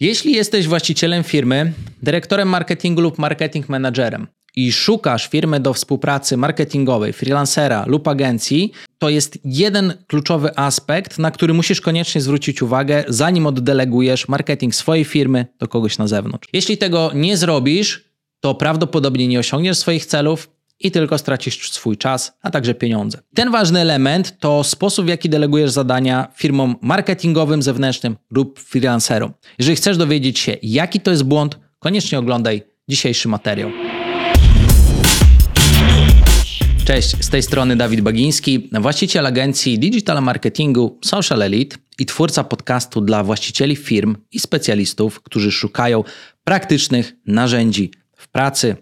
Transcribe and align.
Jeśli 0.00 0.32
jesteś 0.32 0.68
właścicielem 0.68 1.24
firmy, 1.24 1.72
dyrektorem 2.02 2.48
marketingu 2.48 3.00
lub 3.00 3.18
marketing 3.18 3.68
managerem 3.68 4.26
i 4.56 4.72
szukasz 4.72 5.28
firmy 5.28 5.60
do 5.60 5.74
współpracy 5.74 6.36
marketingowej, 6.36 7.12
freelancera 7.12 7.84
lub 7.86 8.08
agencji, 8.08 8.72
to 8.98 9.08
jest 9.08 9.38
jeden 9.44 9.94
kluczowy 10.06 10.56
aspekt, 10.56 11.18
na 11.18 11.30
który 11.30 11.54
musisz 11.54 11.80
koniecznie 11.80 12.20
zwrócić 12.20 12.62
uwagę, 12.62 13.04
zanim 13.08 13.46
oddelegujesz 13.46 14.28
marketing 14.28 14.74
swojej 14.74 15.04
firmy 15.04 15.46
do 15.58 15.68
kogoś 15.68 15.98
na 15.98 16.08
zewnątrz. 16.08 16.48
Jeśli 16.52 16.78
tego 16.78 17.10
nie 17.14 17.36
zrobisz, 17.36 18.04
to 18.40 18.54
prawdopodobnie 18.54 19.28
nie 19.28 19.38
osiągniesz 19.38 19.78
swoich 19.78 20.06
celów 20.06 20.48
i 20.80 20.90
tylko 20.90 21.18
stracisz 21.18 21.70
swój 21.70 21.96
czas, 21.96 22.32
a 22.42 22.50
także 22.50 22.74
pieniądze. 22.74 23.18
Ten 23.34 23.50
ważny 23.50 23.80
element 23.80 24.38
to 24.38 24.64
sposób, 24.64 25.06
w 25.06 25.08
jaki 25.08 25.28
delegujesz 25.28 25.70
zadania 25.70 26.28
firmom 26.36 26.76
marketingowym, 26.82 27.62
zewnętrznym 27.62 28.16
lub 28.30 28.60
freelancerom. 28.60 29.32
Jeżeli 29.58 29.76
chcesz 29.76 29.96
dowiedzieć 29.96 30.38
się, 30.38 30.56
jaki 30.62 31.00
to 31.00 31.10
jest 31.10 31.24
błąd, 31.24 31.58
koniecznie 31.78 32.18
oglądaj 32.18 32.62
dzisiejszy 32.88 33.28
materiał. 33.28 33.70
Cześć, 36.84 37.24
z 37.24 37.30
tej 37.30 37.42
strony 37.42 37.76
Dawid 37.76 38.00
Bagiński, 38.00 38.70
właściciel 38.80 39.26
agencji 39.26 39.78
digital 39.78 40.22
marketingu 40.22 40.98
Social 41.04 41.42
Elite 41.42 41.76
i 41.98 42.06
twórca 42.06 42.44
podcastu 42.44 43.00
dla 43.00 43.24
właścicieli 43.24 43.76
firm 43.76 44.16
i 44.32 44.40
specjalistów, 44.40 45.22
którzy 45.22 45.52
szukają 45.52 46.04
praktycznych 46.44 47.12
narzędzi 47.26 47.90
w 48.16 48.28
pracy, 48.28 48.76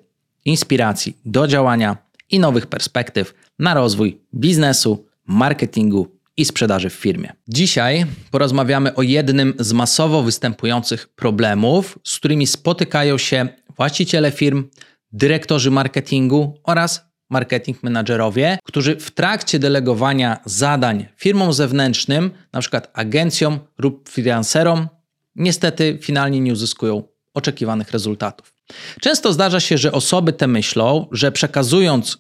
inspiracji 0.45 1.17
do 1.25 1.47
działania 1.47 1.97
i 2.31 2.39
nowych 2.39 2.67
perspektyw 2.67 3.35
na 3.59 3.75
rozwój 3.75 4.21
biznesu, 4.35 5.07
marketingu 5.27 6.09
i 6.37 6.45
sprzedaży 6.45 6.91
w 6.91 6.95
firmie. 6.95 7.33
Dzisiaj 7.49 8.07
porozmawiamy 8.31 8.95
o 8.95 9.03
jednym 9.03 9.55
z 9.59 9.73
masowo 9.73 10.23
występujących 10.23 11.09
problemów, 11.09 11.99
z 12.05 12.17
którymi 12.17 12.47
spotykają 12.47 13.19
się 13.19 13.49
właściciele 13.77 14.33
firm, 14.33 14.65
dyrektorzy 15.13 15.71
marketingu 15.71 16.61
oraz 16.65 17.05
marketing 17.31 17.83
menadżerowie, 17.83 18.59
którzy 18.65 18.97
w 18.97 19.11
trakcie 19.11 19.59
delegowania 19.59 20.41
zadań 20.45 21.07
firmom 21.17 21.53
zewnętrznym, 21.53 22.31
przykład 22.61 22.91
agencjom 22.93 23.59
lub 23.79 24.09
freelancerom, 24.09 24.89
niestety 25.37 25.99
finalnie 26.03 26.41
nie 26.41 26.53
uzyskują 26.53 27.03
oczekiwanych 27.35 27.91
rezultatów. 27.91 28.54
Często 29.01 29.33
zdarza 29.33 29.61
się, 29.61 29.79
że 29.79 29.93
osoby 29.93 30.33
te 30.33 30.47
myślą, 30.47 31.09
że 31.13 31.33
przekazując 31.33 32.19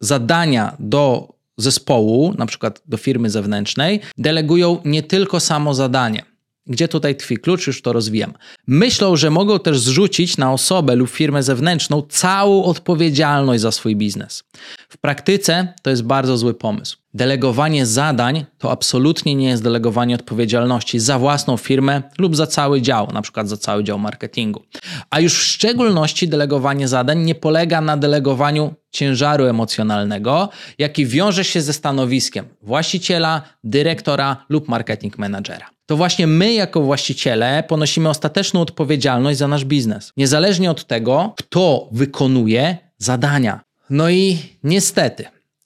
zadania 0.00 0.76
do 0.78 1.34
zespołu, 1.56 2.34
na 2.38 2.46
przykład 2.46 2.82
do 2.86 2.96
firmy 2.96 3.30
zewnętrznej, 3.30 4.00
delegują 4.18 4.80
nie 4.84 5.02
tylko 5.02 5.40
samo 5.40 5.74
zadanie. 5.74 6.22
Gdzie 6.68 6.88
tutaj 6.88 7.16
tkwi 7.16 7.36
klucz, 7.36 7.66
już 7.66 7.82
to 7.82 7.92
rozwijam. 7.92 8.32
Myślą, 8.66 9.16
że 9.16 9.30
mogą 9.30 9.58
też 9.58 9.78
zrzucić 9.80 10.36
na 10.36 10.52
osobę 10.52 10.96
lub 10.96 11.10
firmę 11.10 11.42
zewnętrzną 11.42 12.02
całą 12.02 12.64
odpowiedzialność 12.64 13.62
za 13.62 13.72
swój 13.72 13.96
biznes. 13.96 14.44
W 14.88 14.98
praktyce 14.98 15.74
to 15.82 15.90
jest 15.90 16.02
bardzo 16.02 16.36
zły 16.36 16.54
pomysł. 16.54 16.96
Delegowanie 17.14 17.86
zadań 17.86 18.44
to 18.58 18.70
absolutnie 18.70 19.34
nie 19.34 19.48
jest 19.48 19.62
delegowanie 19.62 20.14
odpowiedzialności 20.14 20.98
za 20.98 21.18
własną 21.18 21.56
firmę 21.56 22.02
lub 22.18 22.36
za 22.36 22.46
cały 22.46 22.82
dział, 22.82 23.08
na 23.12 23.22
przykład 23.22 23.48
za 23.48 23.56
cały 23.56 23.84
dział 23.84 23.98
marketingu. 23.98 24.62
A 25.10 25.20
już 25.20 25.34
w 25.34 25.42
szczególności 25.42 26.28
delegowanie 26.28 26.88
zadań 26.88 27.18
nie 27.18 27.34
polega 27.34 27.80
na 27.80 27.96
delegowaniu 27.96 28.74
ciężaru 28.90 29.44
emocjonalnego, 29.44 30.48
jaki 30.78 31.06
wiąże 31.06 31.44
się 31.44 31.60
ze 31.60 31.72
stanowiskiem 31.72 32.44
właściciela, 32.62 33.42
dyrektora 33.64 34.44
lub 34.48 34.68
marketing 34.68 35.18
managera 35.18 35.77
to 35.88 35.96
właśnie 35.96 36.26
my, 36.26 36.52
jako 36.52 36.82
właściciele, 36.82 37.64
ponosimy 37.68 38.08
ostateczną 38.08 38.60
odpowiedzialność 38.60 39.38
za 39.38 39.48
nasz 39.48 39.64
biznes. 39.64 40.12
Niezależnie 40.16 40.70
od 40.70 40.84
tego, 40.84 41.34
kto 41.36 41.88
wykonuje 41.92 42.78
zadania. 42.98 43.60
No 43.90 44.10
i 44.10 44.38
niestety, 44.62 45.24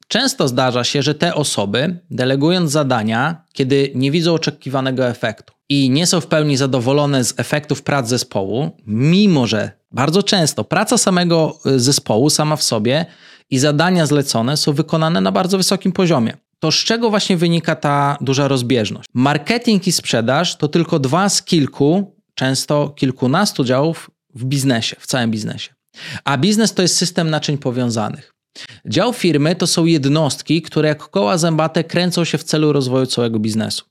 często 0.09 0.49
zdarza 0.49 0.85
się, 0.85 1.03
że 1.03 1.15
te 1.15 1.35
osoby, 1.35 2.01
delegując 2.11 2.71
zadania, 2.71 3.45
kiedy 3.53 3.93
nie 3.95 4.11
widzą 4.11 4.35
oczekiwanego 4.35 5.07
efektu 5.07 5.55
i 5.69 5.91
nie 5.91 6.07
są 6.07 6.21
w 6.21 6.27
pełni 6.27 6.57
zadowolone 6.57 7.25
z 7.25 7.35
efektów 7.37 7.83
prac 7.83 8.09
zespołu, 8.09 8.71
mimo 8.87 9.47
że 9.47 9.71
bardzo 9.93 10.23
często 10.23 10.65
praca 10.65 10.99
samego 10.99 11.59
y, 11.67 11.81
zespołu 11.81 12.31
sama 12.31 12.57
w 12.57 12.63
sobie 12.63 13.07
i 13.51 13.59
zadania 13.59 14.07
zlecone 14.07 14.57
są 14.57 14.73
wykonane 14.73 15.21
na 15.21 15.33
bardzo 15.33 15.57
wysokim 15.57 15.93
poziomie 15.93 16.37
to 16.63 16.73
z 16.73 16.75
czego 16.75 17.11
właśnie 17.11 17.37
wynika 17.37 17.77
ta 17.77 18.19
duża 18.21 18.49
rozbieżność? 18.49 19.09
Marketing 19.15 19.87
i 19.87 19.93
sprzedaż 19.93 20.57
to 20.57 20.69
tylko 20.69 20.99
dwa 20.99 21.29
z 21.29 21.43
kilku, 21.43 22.17
często 22.35 22.89
kilkunastu 22.89 23.65
działów 23.65 24.11
w 24.35 24.45
biznesie, 24.45 24.97
w 25.01 25.07
całym 25.07 25.31
biznesie. 25.31 25.75
A 26.25 26.39
biznes 26.39 26.75
to 26.75 26.83
jest 26.83 26.97
system 26.97 27.31
naczyń 27.31 27.59
powiązanych. 27.59 28.33
Dział 28.87 29.13
firmy 29.13 29.57
to 29.57 29.67
są 29.67 29.85
jednostki, 29.85 30.63
które 30.63 30.89
jak 30.89 31.11
koła 31.11 31.39
zębate 31.39 31.85
kręcą 31.85 32.25
się 32.25 32.39
w 32.39 32.45
celu 32.45 32.73
rozwoju 32.73 33.07
całego 33.07 33.39
biznesu. 33.39 33.85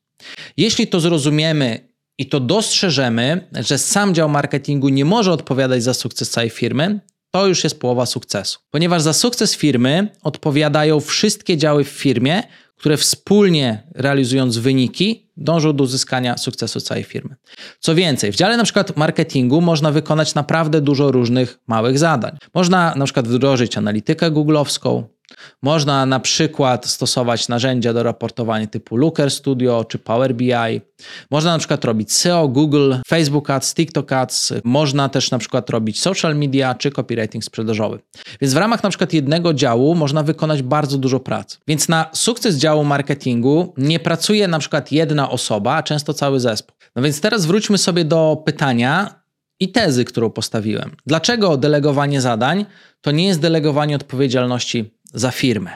Jeśli 0.58 0.88
to 0.88 1.00
zrozumiemy 1.00 1.90
i 2.18 2.26
to 2.30 2.40
dostrzeżemy, 2.40 3.48
że 3.60 3.78
sam 3.78 4.16
dział 4.16 4.30
marketingu 4.30 4.90
nie 4.90 5.06
może 5.06 5.32
odpowiadać 5.32 5.84
za 5.84 5.94
sukces 5.94 6.30
całej 6.30 6.50
firmy, 6.50 7.00
to 7.32 7.48
już 7.48 7.64
jest 7.64 7.80
połowa 7.80 8.06
sukcesu. 8.06 8.60
Ponieważ 8.70 9.02
za 9.02 9.14
sukces 9.14 9.56
firmy 9.56 10.10
odpowiadają 10.24 11.00
wszystkie 11.00 11.58
działy 11.58 11.84
w 11.84 11.90
firmie, 11.90 12.44
które 12.82 12.98
wspólnie 12.98 13.84
realizując 13.96 14.58
wyniki 14.58 15.30
dążą 15.38 15.74
do 15.74 15.84
uzyskania 15.84 16.38
sukcesu 16.38 16.82
całej 16.82 17.04
firmy. 17.04 17.36
Co 17.80 17.96
więcej, 17.96 18.32
w 18.32 18.36
dziale 18.36 18.58
na 18.58 18.64
przykład 18.64 18.98
marketingu 18.98 19.62
można 19.62 19.92
wykonać 19.92 20.36
naprawdę 20.36 20.82
dużo 20.82 21.12
różnych 21.12 21.60
małych 21.68 22.00
zadań. 22.00 22.38
Można 22.54 22.94
na 22.96 23.06
przykład 23.06 23.28
wdrożyć 23.28 23.78
analitykę 23.78 24.32
googlowską, 24.32 25.04
można 25.62 26.06
na 26.06 26.20
przykład 26.20 26.86
stosować 26.86 27.48
narzędzia 27.48 27.94
do 27.94 28.04
raportowania 28.04 28.68
typu 28.68 28.98
Looker 28.98 29.32
Studio 29.32 29.84
czy 29.84 30.00
Power 30.00 30.36
BI. 30.36 30.82
Można 31.32 31.52
na 31.52 31.58
przykład 31.60 31.86
robić 31.86 32.14
SEO, 32.14 32.48
Google, 32.48 32.94
Facebook 33.08 33.50
Ads, 33.50 33.74
TikTok 33.74 34.12
Ads. 34.12 34.54
Można 34.64 35.10
też 35.10 35.32
na 35.32 35.38
przykład 35.38 35.70
robić 35.70 36.00
social 36.00 36.36
media 36.36 36.76
czy 36.76 36.92
copywriting 36.92 37.44
sprzedażowy. 37.44 38.00
Więc 38.42 38.54
w 38.54 38.58
ramach 38.58 38.84
na 38.84 38.90
przykład 38.90 39.14
jednego 39.14 39.54
działu 39.54 39.96
można 39.96 40.24
wykonać 40.24 40.62
bardzo 40.62 40.98
dużo 40.98 41.20
pracy. 41.20 41.58
Więc 41.68 41.90
na 41.90 42.10
sukces 42.14 42.56
działu 42.56 42.84
marketingu 42.84 43.74
nie 43.78 44.00
pracuje 44.00 44.48
na 44.48 44.60
przykład 44.60 44.92
jedna 44.92 45.30
osoba, 45.30 45.76
a 45.76 45.84
często 45.84 46.14
cały 46.14 46.40
zespół. 46.40 46.76
No 46.96 47.02
więc 47.02 47.22
teraz 47.22 47.46
wróćmy 47.46 47.78
sobie 47.78 48.06
do 48.06 48.42
pytania, 48.46 49.22
i 49.62 49.72
tezy, 49.72 50.06
którą 50.06 50.30
postawiłem. 50.30 50.96
Dlaczego 51.06 51.58
delegowanie 51.58 52.22
zadań 52.22 52.66
to 53.02 53.12
nie 53.12 53.28
jest 53.28 53.40
delegowanie 53.40 53.96
odpowiedzialności 53.96 54.94
za 55.14 55.32
firmę. 55.32 55.72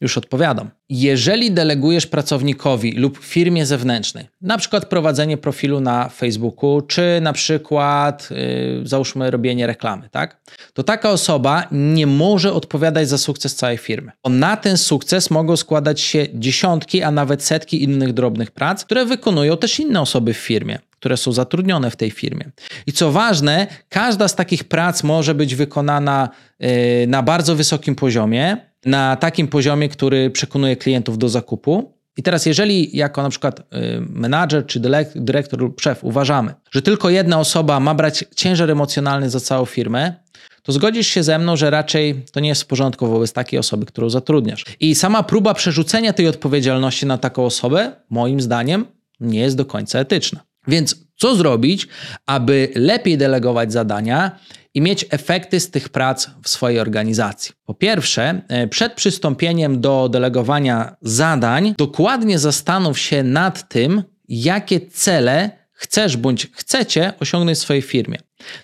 Już 0.00 0.18
odpowiadam. 0.18 0.70
Jeżeli 0.88 1.50
delegujesz 1.50 2.06
pracownikowi 2.06 2.92
lub 2.92 3.18
firmie 3.18 3.66
zewnętrznej, 3.66 4.28
na 4.40 4.58
przykład 4.58 4.86
prowadzenie 4.86 5.36
profilu 5.36 5.80
na 5.80 6.08
Facebooku, 6.08 6.80
czy 6.80 7.18
na 7.22 7.32
przykład 7.32 8.28
yy, 8.30 8.86
załóżmy 8.88 9.30
robienie 9.30 9.66
reklamy, 9.66 10.08
tak? 10.10 10.40
To 10.72 10.82
taka 10.82 11.10
osoba 11.10 11.66
nie 11.72 12.06
może 12.06 12.52
odpowiadać 12.52 13.08
za 13.08 13.18
sukces 13.18 13.54
całej 13.54 13.78
firmy. 13.78 14.12
Bo 14.24 14.30
na 14.30 14.56
ten 14.56 14.76
sukces 14.76 15.30
mogą 15.30 15.56
składać 15.56 16.00
się 16.00 16.26
dziesiątki, 16.34 17.02
a 17.02 17.10
nawet 17.10 17.44
setki 17.44 17.82
innych 17.82 18.12
drobnych 18.12 18.50
prac, 18.50 18.84
które 18.84 19.06
wykonują 19.06 19.56
też 19.56 19.80
inne 19.80 20.00
osoby 20.00 20.34
w 20.34 20.38
firmie 20.38 20.78
które 21.00 21.16
są 21.16 21.32
zatrudnione 21.32 21.90
w 21.90 21.96
tej 21.96 22.10
firmie. 22.10 22.50
I 22.86 22.92
co 22.92 23.12
ważne, 23.12 23.66
każda 23.88 24.28
z 24.28 24.34
takich 24.34 24.64
prac 24.64 25.02
może 25.02 25.34
być 25.34 25.54
wykonana 25.54 26.28
yy, 26.58 26.68
na 27.06 27.22
bardzo 27.22 27.56
wysokim 27.56 27.94
poziomie, 27.94 28.69
na 28.84 29.16
takim 29.16 29.48
poziomie, 29.48 29.88
który 29.88 30.30
przekonuje 30.30 30.76
klientów 30.76 31.18
do 31.18 31.28
zakupu. 31.28 31.94
I 32.16 32.22
teraz, 32.22 32.46
jeżeli 32.46 32.96
jako 32.96 33.22
na 33.22 33.30
przykład 33.30 33.60
y, 33.60 33.64
menadżer 34.00 34.66
czy 34.66 34.80
dyrektor 35.14 35.60
lub 35.60 35.80
szef 35.80 36.04
uważamy, 36.04 36.54
że 36.70 36.82
tylko 36.82 37.10
jedna 37.10 37.38
osoba 37.38 37.80
ma 37.80 37.94
brać 37.94 38.24
ciężar 38.36 38.70
emocjonalny 38.70 39.30
za 39.30 39.40
całą 39.40 39.64
firmę, 39.64 40.14
to 40.62 40.72
zgodzisz 40.72 41.06
się 41.06 41.22
ze 41.22 41.38
mną, 41.38 41.56
że 41.56 41.70
raczej 41.70 42.24
to 42.32 42.40
nie 42.40 42.48
jest 42.48 42.62
w 42.62 42.66
porządku 42.66 43.06
wobec 43.06 43.32
takiej 43.32 43.58
osoby, 43.58 43.86
którą 43.86 44.10
zatrudniasz. 44.10 44.64
I 44.80 44.94
sama 44.94 45.22
próba 45.22 45.54
przerzucenia 45.54 46.12
tej 46.12 46.28
odpowiedzialności 46.28 47.06
na 47.06 47.18
taką 47.18 47.44
osobę, 47.44 47.92
moim 48.10 48.40
zdaniem, 48.40 48.86
nie 49.20 49.40
jest 49.40 49.56
do 49.56 49.64
końca 49.64 49.98
etyczna. 49.98 50.40
Więc 50.68 50.96
co 51.16 51.36
zrobić, 51.36 51.88
aby 52.26 52.68
lepiej 52.74 53.18
delegować 53.18 53.72
zadania 53.72 54.38
i 54.74 54.80
mieć 54.80 55.06
efekty 55.10 55.60
z 55.60 55.70
tych 55.70 55.88
prac 55.88 56.30
w 56.42 56.48
swojej 56.48 56.80
organizacji. 56.80 57.52
Po 57.64 57.74
pierwsze, 57.74 58.42
e, 58.48 58.68
przed 58.68 58.92
przystąpieniem 58.92 59.80
do 59.80 60.08
delegowania 60.08 60.96
zadań, 61.02 61.74
dokładnie 61.78 62.38
zastanów 62.38 62.98
się 62.98 63.22
nad 63.22 63.68
tym, 63.68 64.02
jakie 64.28 64.80
cele 64.80 65.50
chcesz 65.72 66.16
bądź 66.16 66.48
chcecie 66.52 67.12
osiągnąć 67.20 67.58
w 67.58 67.60
swojej 67.60 67.82
firmie. 67.82 68.18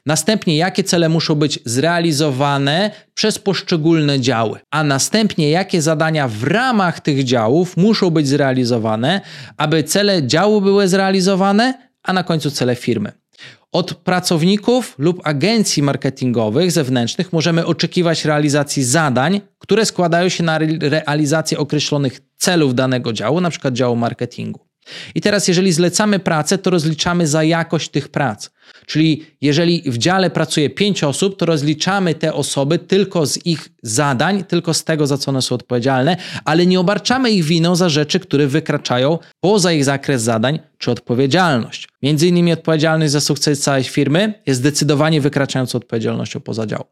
Następnie, 0.07 0.57
jakie 0.57 0.85
cele 0.85 1.09
muszą 1.09 1.35
być 1.35 1.59
zrealizowane 1.65 2.91
przez 3.15 3.39
poszczególne 3.39 4.21
działy, 4.21 4.61
a 4.71 4.85
następnie, 4.85 5.51
jakie 5.51 5.83
zadania 5.83 6.29
w 6.29 6.45
ramach 6.45 7.01
tych 7.01 7.25
działów 7.25 7.77
muszą 7.77 8.11
być 8.11 8.29
zrealizowane, 8.29 9.21
aby 9.57 9.83
cele 9.85 10.27
działu 10.27 10.61
były 10.61 10.89
zrealizowane, 10.89 11.75
a 12.03 12.13
na 12.13 12.23
końcu 12.23 12.51
cele 12.51 12.77
firmy. 12.77 13.13
Od 13.73 13.95
pracowników 13.95 14.95
lub 14.99 15.21
agencji 15.25 15.83
marketingowych 15.83 16.73
zewnętrznych 16.73 17.33
możemy 17.33 17.67
oczekiwać 17.67 18.25
realizacji 18.25 18.85
zadań, 18.85 19.41
które 19.59 19.87
składają 19.87 20.29
się 20.29 20.45
na 20.45 20.59
realizację 20.81 21.59
określonych 21.59 22.21
celów 22.37 22.75
danego 22.75 23.13
działu, 23.13 23.39
np. 23.39 23.73
działu 23.73 23.97
marketingu. 23.97 24.66
I 25.15 25.21
teraz, 25.21 25.49
jeżeli 25.49 25.73
zlecamy 25.73 26.19
pracę, 26.19 26.59
to 26.59 26.71
rozliczamy 26.71 27.27
za 27.27 27.43
jakość 27.43 27.89
tych 27.89 28.09
prac. 28.09 28.51
Czyli 28.87 29.27
jeżeli 29.41 29.83
w 29.87 29.99
dziale 29.99 30.31
pracuje 30.31 30.71
pięć 30.71 31.05
osób, 31.05 31.39
to 31.39 31.47
rozliczamy 31.47 32.15
te 32.15 32.35
osoby 32.35 32.79
tylko 32.79 33.27
z 33.27 33.47
ich 33.47 33.69
zadań, 33.83 34.45
tylko 34.45 34.75
z 34.75 34.85
tego, 34.85 35.07
za 35.07 35.19
co 35.19 35.31
one 35.31 35.43
są 35.43 35.55
odpowiedzialne, 35.55 36.17
ale 36.45 36.67
nie 36.67 36.81
obarczamy 36.81 37.31
ich 37.31 37.45
winą 37.45 37.77
za 37.77 37.89
rzeczy, 37.89 38.21
które 38.21 38.47
wykraczają 38.47 39.19
poza 39.41 39.73
ich 39.73 39.85
zakres 39.85 40.23
zadań 40.23 40.59
czy 40.79 40.91
odpowiedzialność. 40.91 41.89
Między 42.03 42.29
innymi 42.29 42.53
odpowiedzialność 42.53 43.13
za 43.13 43.21
sukces 43.21 43.61
całej 43.61 43.85
firmy 43.85 44.35
jest 44.47 44.61
zdecydowanie 44.61 45.21
wykraczającą 45.21 45.79
odpowiedzialnością 45.79 46.41
poza 46.41 46.67
dział. 46.67 46.85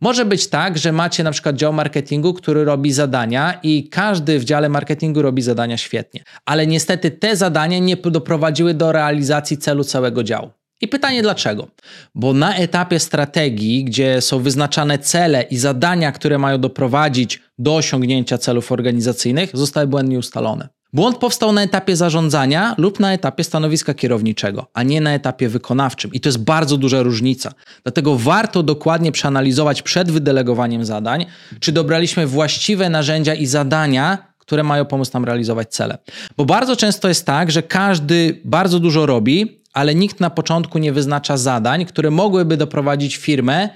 Może 0.00 0.24
być 0.24 0.48
tak, 0.48 0.78
że 0.78 0.92
macie 0.92 1.24
na 1.24 1.30
przykład 1.30 1.56
dział 1.56 1.72
marketingu, 1.72 2.34
który 2.34 2.64
robi 2.64 2.92
zadania 2.92 3.60
i 3.62 3.88
każdy 3.88 4.38
w 4.38 4.44
dziale 4.44 4.68
marketingu 4.68 5.22
robi 5.22 5.42
zadania 5.42 5.76
świetnie, 5.76 6.22
ale 6.46 6.66
niestety 6.66 7.10
te 7.10 7.36
zadania 7.36 7.78
nie 7.78 7.96
doprowadziły 7.96 8.74
do 8.74 8.92
realizacji 8.92 9.58
celu 9.58 9.84
całego 9.84 10.24
działu. 10.24 10.50
I 10.80 10.88
pytanie 10.88 11.22
dlaczego? 11.22 11.68
Bo 12.14 12.32
na 12.32 12.56
etapie 12.56 12.98
strategii, 12.98 13.84
gdzie 13.84 14.20
są 14.20 14.38
wyznaczane 14.38 14.98
cele 14.98 15.42
i 15.42 15.56
zadania, 15.56 16.12
które 16.12 16.38
mają 16.38 16.58
doprowadzić 16.58 17.42
do 17.58 17.76
osiągnięcia 17.76 18.38
celów 18.38 18.72
organizacyjnych, 18.72 19.50
zostały 19.54 19.86
błędnie 19.86 20.18
ustalone. 20.18 20.68
Błąd 20.94 21.18
powstał 21.18 21.52
na 21.52 21.62
etapie 21.62 21.96
zarządzania 21.96 22.74
lub 22.78 23.00
na 23.00 23.12
etapie 23.12 23.44
stanowiska 23.44 23.94
kierowniczego, 23.94 24.66
a 24.74 24.82
nie 24.82 25.00
na 25.00 25.12
etapie 25.12 25.48
wykonawczym. 25.48 26.12
I 26.12 26.20
to 26.20 26.28
jest 26.28 26.44
bardzo 26.44 26.76
duża 26.76 27.02
różnica. 27.02 27.52
Dlatego 27.82 28.16
warto 28.16 28.62
dokładnie 28.62 29.12
przeanalizować 29.12 29.82
przed 29.82 30.10
wydelegowaniem 30.10 30.84
zadań, 30.84 31.26
czy 31.60 31.72
dobraliśmy 31.72 32.26
właściwe 32.26 32.90
narzędzia 32.90 33.34
i 33.34 33.46
zadania, 33.46 34.32
które 34.38 34.62
mają 34.62 34.84
pomóc 34.84 35.12
nam 35.12 35.24
realizować 35.24 35.68
cele. 35.68 35.98
Bo 36.36 36.44
bardzo 36.44 36.76
często 36.76 37.08
jest 37.08 37.26
tak, 37.26 37.50
że 37.50 37.62
każdy 37.62 38.40
bardzo 38.44 38.80
dużo 38.80 39.06
robi, 39.06 39.62
ale 39.72 39.94
nikt 39.94 40.20
na 40.20 40.30
początku 40.30 40.78
nie 40.78 40.92
wyznacza 40.92 41.36
zadań, 41.36 41.86
które 41.86 42.10
mogłyby 42.10 42.56
doprowadzić 42.56 43.16
firmę 43.16 43.68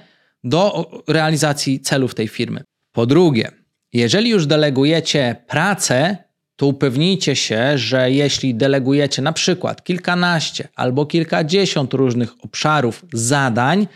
do 0.43 0.91
realizacji 1.07 1.79
celów 1.79 2.15
tej 2.15 2.27
firmy. 2.27 2.63
Po 2.91 3.05
drugie, 3.05 3.51
jeżeli 3.93 4.29
już 4.29 4.45
delegujecie 4.45 5.35
pracę, 5.47 6.26
to 6.57 6.65
upewnijcie 6.65 7.35
się, 7.35 7.77
że 7.77 8.11
jeśli 8.11 8.55
delegujecie 8.55 9.21
na 9.21 9.33
przykład 9.33 9.83
kilkanaście 9.83 10.67
albo 10.75 11.05
kilkadziesiąt 11.05 11.93
różnych 11.93 12.45
obszarów 12.45 13.05
zadań, 13.13 13.87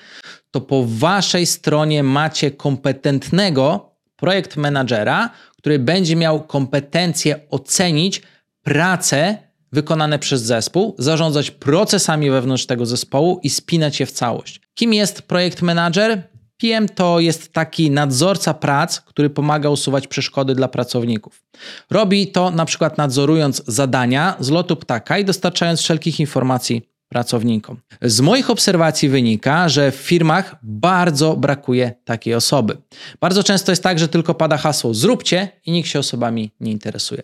to 0.52 0.62
po 0.62 0.86
waszej 0.88 1.46
stronie 1.46 2.04
macie 2.04 2.52
kompetentnego 2.52 3.92
projekt 4.16 4.58
menadżera, 4.58 5.30
który 5.58 5.80
będzie 5.80 6.16
miał 6.16 6.44
kompetencje 6.44 7.40
ocenić 7.50 8.22
pracę 8.64 9.38
wykonane 9.72 10.20
przez 10.20 10.42
zespół, 10.42 10.96
zarządzać 10.98 11.52
procesami 11.52 12.32
wewnątrz 12.32 12.66
tego 12.66 12.86
zespołu 12.86 13.40
i 13.44 13.50
spinać 13.50 14.00
je 14.00 14.06
w 14.06 14.12
całość. 14.12 14.62
Kim 14.74 14.94
jest 14.94 15.22
projekt 15.22 15.62
manager? 15.62 16.24
PM 16.62 16.90
to 16.90 17.20
jest 17.20 17.54
taki 17.54 17.92
nadzorca 17.92 18.54
prac, 18.54 19.00
który 19.00 19.30
pomaga 19.30 19.70
usuwać 19.70 20.08
przeszkody 20.08 20.56
dla 20.56 20.68
pracowników. 20.68 21.44
Robi 21.90 22.28
to 22.28 22.52
na 22.52 22.66
przykład 22.66 22.98
nadzorując 22.98 23.64
zadania 23.68 24.36
z 24.40 24.50
lotu 24.50 24.76
ptaka 24.76 25.18
i 25.18 25.26
dostarczając 25.26 25.80
wszelkich 25.80 26.20
informacji 26.20 26.91
pracownikom. 27.12 27.78
Z 28.02 28.22
moich 28.22 28.50
obserwacji 28.50 29.10
wynika, 29.10 29.70
że 29.70 29.92
w 29.92 29.96
firmach 29.96 30.56
bardzo 30.64 31.36
brakuje 31.36 31.94
takiej 32.06 32.34
osoby. 32.36 32.78
Bardzo 33.20 33.44
często 33.44 33.72
jest 33.72 33.84
tak, 33.84 34.00
że 34.00 34.08
tylko 34.08 34.34
pada 34.34 34.58
hasło 34.58 34.94
zróbcie 34.94 35.50
i 35.66 35.72
nikt 35.72 35.90
się 35.90 36.00
osobami 36.00 36.52
nie 36.60 36.72
interesuje. 36.72 37.24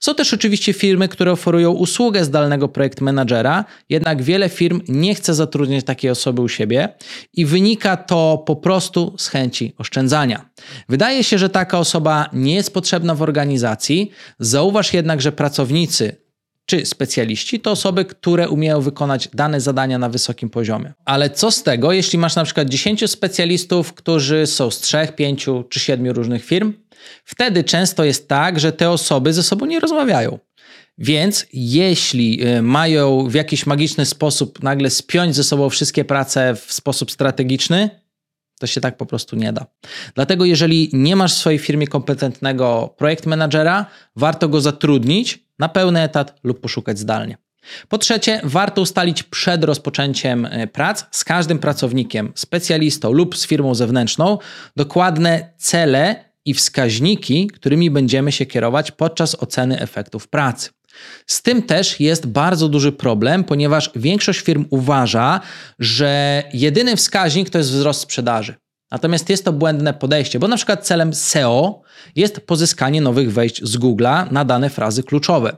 Są 0.00 0.14
też 0.14 0.34
oczywiście 0.34 0.72
firmy, 0.72 1.08
które 1.08 1.32
oferują 1.32 1.72
usługę 1.72 2.24
zdalnego 2.24 2.68
projekt 2.68 3.00
menadżera, 3.00 3.64
jednak 3.88 4.22
wiele 4.22 4.48
firm 4.48 4.80
nie 4.88 5.14
chce 5.14 5.34
zatrudniać 5.34 5.84
takiej 5.84 6.10
osoby 6.10 6.42
u 6.42 6.48
siebie 6.48 6.88
i 7.32 7.46
wynika 7.46 7.96
to 7.96 8.42
po 8.46 8.56
prostu 8.56 9.14
z 9.18 9.28
chęci 9.28 9.74
oszczędzania. 9.78 10.50
Wydaje 10.88 11.24
się, 11.24 11.38
że 11.38 11.48
taka 11.48 11.78
osoba 11.78 12.28
nie 12.32 12.54
jest 12.54 12.74
potrzebna 12.74 13.14
w 13.14 13.22
organizacji. 13.22 14.10
Zauważ 14.38 14.94
jednak, 14.94 15.22
że 15.22 15.32
pracownicy 15.32 16.23
czy 16.66 16.86
specjaliści 16.86 17.60
to 17.60 17.70
osoby, 17.70 18.04
które 18.04 18.48
umieją 18.48 18.80
wykonać 18.80 19.28
dane 19.34 19.60
zadania 19.60 19.98
na 19.98 20.08
wysokim 20.08 20.50
poziomie. 20.50 20.92
Ale 21.04 21.30
co 21.30 21.50
z 21.50 21.62
tego, 21.62 21.92
jeśli 21.92 22.18
masz 22.18 22.36
na 22.36 22.44
przykład 22.44 22.68
10 22.68 23.10
specjalistów, 23.10 23.94
którzy 23.94 24.46
są 24.46 24.70
z 24.70 24.80
3, 24.80 25.08
5 25.16 25.46
czy 25.68 25.80
7 25.80 26.10
różnych 26.10 26.44
firm? 26.44 26.72
Wtedy 27.24 27.64
często 27.64 28.04
jest 28.04 28.28
tak, 28.28 28.60
że 28.60 28.72
te 28.72 28.90
osoby 28.90 29.32
ze 29.32 29.42
sobą 29.42 29.66
nie 29.66 29.80
rozmawiają. 29.80 30.38
Więc 30.98 31.46
jeśli 31.52 32.46
y, 32.46 32.62
mają 32.62 33.28
w 33.28 33.34
jakiś 33.34 33.66
magiczny 33.66 34.06
sposób 34.06 34.62
nagle 34.62 34.90
spiąć 34.90 35.34
ze 35.36 35.44
sobą 35.44 35.70
wszystkie 35.70 36.04
prace 36.04 36.54
w 36.54 36.72
sposób 36.72 37.10
strategiczny, 37.10 37.90
to 38.58 38.66
się 38.66 38.80
tak 38.80 38.96
po 38.96 39.06
prostu 39.06 39.36
nie 39.36 39.52
da. 39.52 39.66
Dlatego, 40.14 40.44
jeżeli 40.44 40.90
nie 40.92 41.16
masz 41.16 41.34
w 41.34 41.38
swojej 41.38 41.58
firmie 41.58 41.86
kompetentnego 41.86 42.94
projekt 42.98 43.26
menadżera, 43.26 43.86
warto 44.16 44.48
go 44.48 44.60
zatrudnić 44.60 45.44
na 45.58 45.68
pełny 45.68 46.02
etat 46.02 46.40
lub 46.44 46.60
poszukać 46.60 46.98
zdalnie. 46.98 47.36
Po 47.88 47.98
trzecie, 47.98 48.40
warto 48.44 48.82
ustalić 48.82 49.22
przed 49.22 49.64
rozpoczęciem 49.64 50.46
e, 50.46 50.66
prac 50.66 51.04
z 51.10 51.24
każdym 51.24 51.58
pracownikiem, 51.58 52.32
specjalistą 52.34 53.12
lub 53.12 53.36
z 53.36 53.46
firmą 53.46 53.74
zewnętrzną 53.74 54.38
dokładne 54.76 55.52
cele 55.56 56.24
i 56.44 56.54
wskaźniki, 56.54 57.46
którymi 57.46 57.90
będziemy 57.90 58.32
się 58.32 58.46
kierować 58.46 58.90
podczas 58.90 59.42
oceny 59.42 59.80
efektów 59.80 60.28
pracy. 60.28 60.70
Z 61.26 61.42
tym 61.42 61.62
też 61.62 62.00
jest 62.00 62.26
bardzo 62.26 62.68
duży 62.68 62.92
problem, 62.92 63.44
ponieważ 63.44 63.90
większość 63.96 64.40
firm 64.40 64.64
uważa, 64.70 65.40
że 65.78 66.42
jedyny 66.52 66.96
wskaźnik 66.96 67.50
to 67.50 67.58
jest 67.58 67.70
wzrost 67.70 68.00
sprzedaży. 68.00 68.54
Natomiast 68.90 69.30
jest 69.30 69.44
to 69.44 69.52
błędne 69.52 69.94
podejście, 69.94 70.38
bo 70.38 70.48
na 70.48 70.56
przykład 70.56 70.86
celem 70.86 71.14
SEO 71.14 71.82
jest 72.16 72.40
pozyskanie 72.40 73.00
nowych 73.00 73.32
wejść 73.32 73.64
z 73.64 73.78
Google'a 73.78 74.32
na 74.32 74.44
dane 74.44 74.70
frazy 74.70 75.02
kluczowe. 75.02 75.56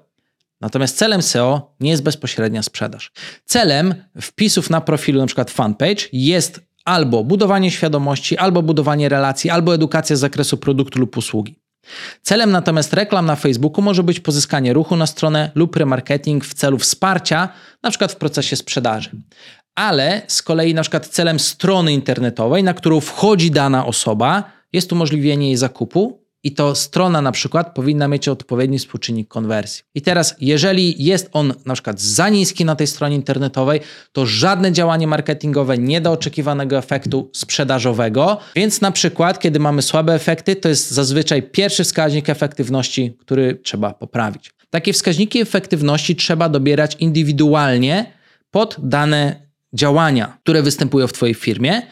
Natomiast 0.61 0.97
celem 0.97 1.23
SEO 1.23 1.75
nie 1.81 1.91
jest 1.91 2.03
bezpośrednia 2.03 2.62
sprzedaż. 2.62 3.12
Celem 3.44 3.94
wpisów 4.21 4.71
na 4.71 4.81
profilu, 4.81 5.27
przykład 5.27 5.50
fanpage, 5.50 6.05
jest 6.12 6.61
albo 6.85 7.25
budowanie 7.25 7.71
świadomości, 7.71 8.38
albo 8.38 8.62
budowanie 8.62 9.09
relacji, 9.09 9.50
albo 9.50 9.75
edukacja 9.75 10.16
z 10.16 10.21
zakresu 10.21 10.57
produktu 10.57 10.99
lub 10.99 11.16
usługi. 11.16 11.59
Celem 12.23 12.50
natomiast 12.50 12.93
reklam 12.93 13.26
na 13.26 13.37
Facebooku 13.37 13.83
może 13.83 14.02
być 14.02 14.21
pozyskanie 14.21 14.73
ruchu 14.73 14.97
na 14.97 15.07
stronę 15.07 15.50
lub 15.55 15.76
remarketing 15.76 16.45
w 16.45 16.55
celu 16.55 16.78
wsparcia, 16.78 17.49
przykład 17.90 18.12
w 18.12 18.16
procesie 18.16 18.57
sprzedaży. 18.57 19.11
Ale 19.75 20.23
z 20.28 20.43
kolei 20.43 20.75
przykład 20.83 21.07
celem 21.07 21.40
strony 21.40 21.93
internetowej, 21.93 22.62
na 22.62 22.75
którą 22.75 23.00
wchodzi 23.00 23.50
dana 23.50 23.87
osoba, 23.87 24.45
jest 24.73 24.93
umożliwienie 24.93 25.47
jej 25.47 25.57
zakupu 25.57 26.25
i 26.47 26.53
to 26.53 26.75
strona 26.75 27.23
na 27.23 27.33
przykład 27.33 27.75
powinna 27.75 28.09
mieć 28.09 28.29
odpowiedni 28.29 28.79
współczynnik 28.79 29.29
konwersji. 29.29 29.85
I 29.95 30.03
teraz, 30.03 30.37
jeżeli 30.41 31.05
jest 31.05 31.29
on 31.33 31.55
na 31.65 31.75
przykład 31.75 32.00
za 32.00 32.29
niski 32.29 32.65
na 32.65 32.76
tej 32.76 32.87
stronie 32.87 33.17
internetowej, 33.17 33.81
to 34.12 34.26
żadne 34.26 34.73
działanie 34.73 35.07
marketingowe 35.07 35.79
nie 35.79 36.00
da 36.00 36.11
oczekiwanego 36.11 36.79
efektu 36.79 37.31
sprzedażowego, 37.35 38.38
więc 38.57 38.81
na 38.81 38.93
przykład, 38.93 39.38
kiedy 39.38 39.59
mamy 39.59 39.83
słabe 39.83 40.15
efekty, 40.15 40.57
to 40.57 40.69
jest 40.69 40.91
zazwyczaj 40.91 41.43
pierwszy 41.43 41.85
wskaźnik 41.85 42.29
efektywności, 42.29 43.17
który 43.21 43.55
trzeba 43.55 43.95
poprawić. 43.95 44.50
Takie 44.71 44.93
wskaźniki 44.93 45.41
efektywności 45.41 46.17
trzeba 46.17 46.49
dobierać 46.49 46.97
indywidualnie 47.00 48.12
pod 48.50 48.76
dane 48.79 49.47
działania, 49.73 50.38
które 50.43 50.62
występują 50.62 51.07
w 51.07 51.12
Twojej 51.12 51.35
firmie 51.35 51.83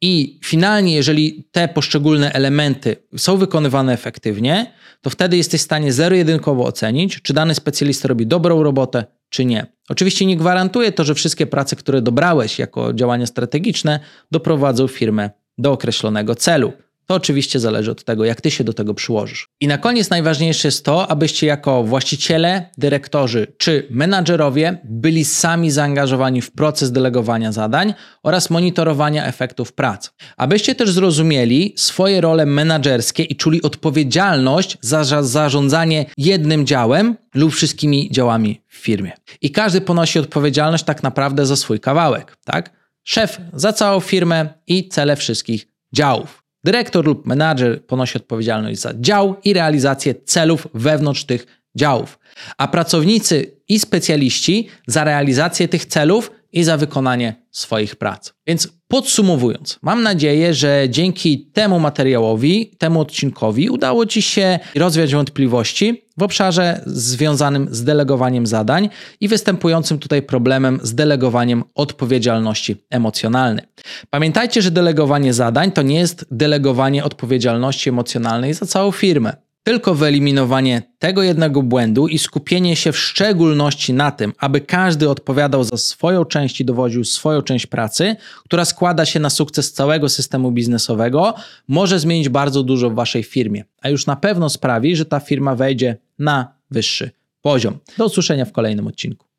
i 0.00 0.40
finalnie, 0.44 0.94
jeżeli 0.94 1.44
te 1.52 1.68
poszczególne 1.68 2.32
elementy 2.32 2.96
są 3.16 3.36
wykonywane 3.36 3.92
efektywnie, 3.92 4.72
to 5.02 5.10
wtedy 5.10 5.36
jesteś 5.36 5.60
w 5.60 5.64
stanie 5.64 5.92
zero-jedynkowo 5.92 6.64
ocenić, 6.64 7.22
czy 7.22 7.32
dany 7.32 7.54
specjalista 7.54 8.08
robi 8.08 8.26
dobrą 8.26 8.62
robotę, 8.62 9.04
czy 9.28 9.44
nie. 9.44 9.66
Oczywiście 9.88 10.26
nie 10.26 10.36
gwarantuje 10.36 10.92
to, 10.92 11.04
że 11.04 11.14
wszystkie 11.14 11.46
prace, 11.46 11.76
które 11.76 12.02
dobrałeś 12.02 12.58
jako 12.58 12.92
działania 12.94 13.26
strategiczne, 13.26 14.00
doprowadzą 14.30 14.88
firmę 14.88 15.30
do 15.58 15.72
określonego 15.72 16.34
celu. 16.34 16.72
To 17.10 17.14
oczywiście 17.14 17.60
zależy 17.60 17.90
od 17.90 18.04
tego, 18.04 18.24
jak 18.24 18.40
ty 18.40 18.50
się 18.50 18.64
do 18.64 18.72
tego 18.72 18.94
przyłożysz. 18.94 19.48
I 19.60 19.68
na 19.68 19.78
koniec 19.78 20.10
najważniejsze 20.10 20.68
jest 20.68 20.84
to, 20.84 21.10
abyście 21.10 21.46
jako 21.46 21.84
właściciele, 21.84 22.70
dyrektorzy 22.78 23.46
czy 23.58 23.86
menadżerowie 23.90 24.78
byli 24.84 25.24
sami 25.24 25.70
zaangażowani 25.70 26.42
w 26.42 26.52
proces 26.52 26.92
delegowania 26.92 27.52
zadań 27.52 27.94
oraz 28.22 28.50
monitorowania 28.50 29.26
efektów 29.26 29.72
prac. 29.72 30.10
Abyście 30.36 30.74
też 30.74 30.92
zrozumieli 30.92 31.74
swoje 31.76 32.20
role 32.20 32.46
menadżerskie 32.46 33.22
i 33.22 33.36
czuli 33.36 33.62
odpowiedzialność 33.62 34.78
za 34.80 35.04
zarządzanie 35.22 36.06
jednym 36.16 36.66
działem 36.66 37.16
lub 37.34 37.54
wszystkimi 37.54 38.10
działami 38.12 38.62
w 38.68 38.76
firmie. 38.76 39.12
I 39.42 39.50
każdy 39.50 39.80
ponosi 39.80 40.18
odpowiedzialność 40.18 40.84
tak 40.84 41.02
naprawdę 41.02 41.46
za 41.46 41.56
swój 41.56 41.80
kawałek, 41.80 42.36
tak? 42.44 42.70
Szef 43.04 43.40
za 43.52 43.72
całą 43.72 44.00
firmę 44.00 44.48
i 44.66 44.88
cele 44.88 45.16
wszystkich 45.16 45.66
działów. 45.94 46.39
Dyrektor 46.64 47.06
lub 47.06 47.26
menadżer 47.26 47.86
ponosi 47.86 48.16
odpowiedzialność 48.18 48.80
za 48.80 48.94
dział 48.94 49.36
i 49.44 49.52
realizację 49.52 50.14
celów 50.14 50.68
wewnątrz 50.74 51.24
tych 51.24 51.62
działów, 51.76 52.18
a 52.58 52.68
pracownicy 52.68 53.56
i 53.68 53.80
specjaliści 53.80 54.68
za 54.86 55.04
realizację 55.04 55.68
tych 55.68 55.84
celów 55.84 56.30
i 56.52 56.64
za 56.64 56.76
wykonanie 56.76 57.34
swoich 57.50 57.96
prac. 57.96 58.32
Więc 58.46 58.79
podsumowując, 58.90 59.78
mam 59.82 60.02
nadzieję, 60.02 60.54
że 60.54 60.86
dzięki 60.88 61.46
temu 61.52 61.80
materiałowi, 61.80 62.70
temu 62.78 63.00
odcinkowi 63.00 63.70
udało 63.70 64.06
Ci 64.06 64.22
się 64.22 64.58
rozwiać 64.74 65.14
wątpliwości 65.14 66.04
w 66.16 66.22
obszarze 66.22 66.82
związanym 66.86 67.68
z 67.70 67.84
delegowaniem 67.84 68.46
zadań 68.46 68.88
i 69.20 69.28
występującym 69.28 69.98
tutaj 69.98 70.22
problemem 70.22 70.80
z 70.82 70.94
delegowaniem 70.94 71.64
odpowiedzialności 71.74 72.76
emocjonalnej. 72.90 73.64
Pamiętajcie, 74.10 74.62
że 74.62 74.70
delegowanie 74.70 75.34
zadań 75.34 75.72
to 75.72 75.82
nie 75.82 75.98
jest 75.98 76.26
delegowanie 76.30 77.04
odpowiedzialności 77.04 77.88
emocjonalnej 77.88 78.54
za 78.54 78.66
całą 78.66 78.92
firmę. 78.92 79.49
Tylko 79.62 79.94
wyeliminowanie 79.94 80.82
tego 80.98 81.22
jednego 81.22 81.62
błędu 81.62 82.08
i 82.08 82.18
skupienie 82.18 82.76
się 82.76 82.92
w 82.92 82.98
szczególności 82.98 83.92
na 83.92 84.10
tym, 84.10 84.32
aby 84.38 84.60
każdy 84.60 85.08
odpowiadał 85.08 85.64
za 85.64 85.76
swoją 85.76 86.24
część 86.24 86.60
i 86.60 86.64
dowodził 86.64 87.04
swoją 87.04 87.42
część 87.42 87.66
pracy, 87.66 88.16
która 88.44 88.64
składa 88.64 89.06
się 89.06 89.20
na 89.20 89.30
sukces 89.30 89.72
całego 89.72 90.08
systemu 90.08 90.52
biznesowego, 90.52 91.34
może 91.68 91.98
zmienić 91.98 92.28
bardzo 92.28 92.62
dużo 92.62 92.90
w 92.90 92.94
waszej 92.94 93.22
firmie, 93.22 93.64
a 93.82 93.88
już 93.88 94.06
na 94.06 94.16
pewno 94.16 94.48
sprawi, 94.50 94.96
że 94.96 95.04
ta 95.04 95.20
firma 95.20 95.54
wejdzie 95.54 95.96
na 96.18 96.54
wyższy 96.70 97.10
poziom. 97.42 97.78
Do 97.98 98.06
usłyszenia 98.06 98.44
w 98.44 98.52
kolejnym 98.52 98.86
odcinku. 98.86 99.29